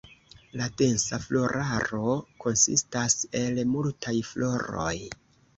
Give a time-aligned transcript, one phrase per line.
[0.61, 2.15] La densa floraro
[2.45, 4.93] konsistas el multaj floroj.